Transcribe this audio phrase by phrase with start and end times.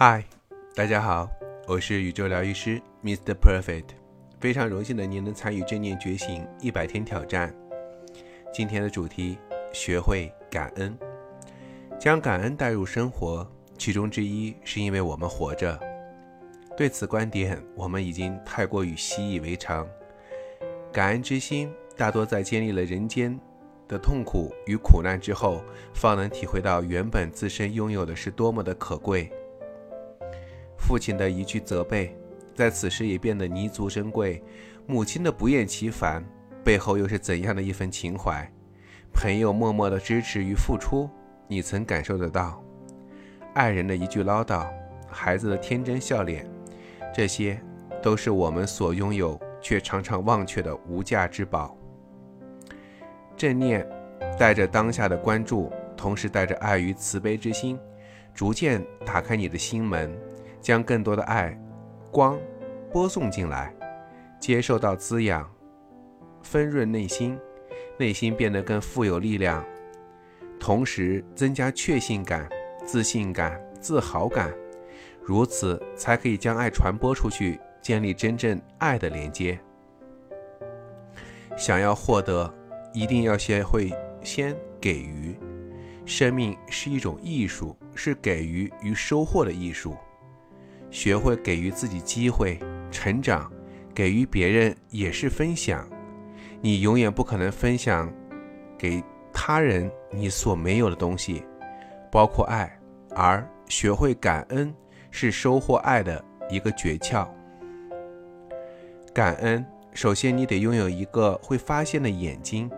[0.00, 0.22] 嗨，
[0.76, 1.28] 大家好，
[1.66, 3.34] 我是宇宙疗愈师 Mr.
[3.34, 3.86] Perfect，
[4.38, 7.52] 非常荣幸的您能参与正念觉醒一百天挑战。
[8.54, 9.36] 今天的主题：
[9.72, 10.96] 学会感恩，
[11.98, 13.44] 将感恩带入生活。
[13.76, 15.76] 其中之一是因为我们活着。
[16.76, 19.84] 对此观点，我们已经太过于习以为常。
[20.92, 23.36] 感恩之心，大多在经历了人间
[23.88, 25.60] 的痛苦与苦难之后，
[25.92, 29.28] 方能体会到原本自身拥有的是多么的可贵。
[30.78, 32.16] 父亲的一句责备，
[32.54, 34.40] 在此时也变得弥足珍贵；
[34.86, 36.24] 母亲的不厌其烦，
[36.64, 38.50] 背后又是怎样的一份情怀？
[39.12, 41.10] 朋友默默的支持与付出，
[41.46, 42.62] 你曾感受得到；
[43.52, 44.66] 爱人的一句唠叨，
[45.08, 46.48] 孩子的天真笑脸，
[47.12, 47.60] 这些
[48.00, 51.76] 都是我们所拥有却常常忘却的无价之宝。
[53.36, 53.86] 正念
[54.38, 57.78] 带着当下的关注，同时带着爱与慈悲之心，
[58.34, 60.16] 逐渐打开你的心门。
[60.60, 61.58] 将更多的爱、
[62.10, 62.38] 光
[62.92, 63.74] 播送进来，
[64.40, 65.48] 接受到滋养，
[66.42, 67.38] 丰润内心，
[67.98, 69.64] 内心变得更富有力量，
[70.58, 72.48] 同时增加确信感、
[72.84, 74.52] 自信感、自豪感，
[75.22, 79.58] 如此才可以将爱传播出去，建立真正爱的连接。
[81.56, 82.52] 想要获得，
[82.92, 85.36] 一定要学会先给予。
[86.06, 89.94] 生命是一种艺术，是给予与收获的艺术。
[90.90, 92.58] 学会给予自己机会
[92.90, 93.50] 成长，
[93.94, 95.88] 给予别人也是分享。
[96.60, 98.12] 你永远不可能分享
[98.76, 101.42] 给他人你所没有的东西，
[102.10, 102.74] 包括爱。
[103.14, 104.72] 而学会感恩
[105.10, 107.26] 是收获爱的一个诀窍。
[109.12, 112.70] 感恩，首先你得拥有一个会发现的眼睛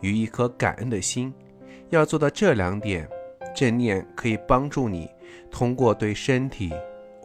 [0.00, 1.32] 与一颗感恩的心。
[1.90, 3.08] 要做到这两点，
[3.54, 5.10] 正念可以帮助你
[5.50, 6.72] 通过对身体。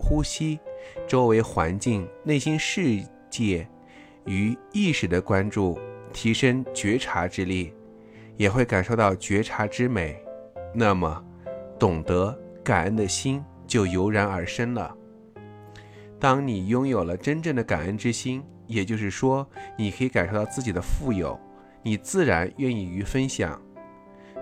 [0.05, 0.59] 呼吸，
[1.07, 3.65] 周围环境、内心世界
[4.25, 5.79] 与意识的关注，
[6.11, 7.73] 提升觉察之力，
[8.35, 10.21] 也会感受到觉察之美。
[10.73, 11.23] 那么，
[11.79, 14.93] 懂得感恩的心就油然而生了。
[16.19, 19.47] 当你拥有了真正的感恩之心，也就是说，
[19.77, 21.39] 你可以感受到自己的富有，
[21.81, 23.59] 你自然愿意于分享。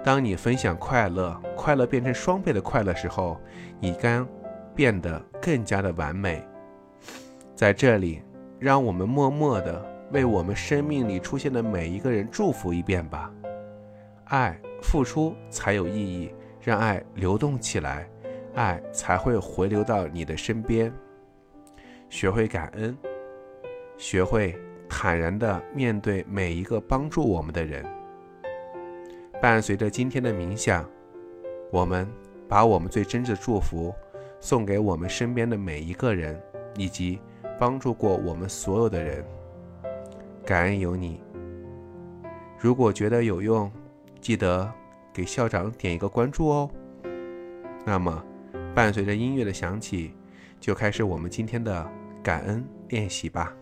[0.04, 3.40] 当你分享快乐，快乐变成双倍的快乐时候，
[3.80, 4.28] 你将。
[4.76, 6.46] 变得更加的完美。
[7.56, 8.22] 在这里，
[8.60, 13.32] 让我们默默的为我们生命里出现的每一个人祝福一遍吧。
[14.26, 18.10] 爱付出才有意义，让爱流动起来，
[18.56, 20.92] 爱才会回流到你的身边。
[22.10, 22.98] 学会感恩，
[23.98, 24.58] 学会
[24.90, 27.86] 坦然的面对每一个帮助我们的人。
[29.42, 30.90] 伴随着今天的冥想，
[31.72, 32.08] 我们
[32.48, 33.94] 把我们最真挚的祝福。
[34.42, 36.42] 送给我们身边的每一个人，
[36.76, 37.20] 以及
[37.60, 39.24] 帮助过我们所有的人，
[40.44, 41.22] 感恩有你。
[42.60, 43.72] 如果觉得有用，
[44.20, 44.70] 记得
[45.14, 46.70] 给校长点一个关注哦。
[47.86, 48.24] 那么，
[48.76, 50.12] 伴随着音乐的响起，
[50.60, 51.88] 就开始我们今天的
[52.24, 53.54] 感恩练习吧。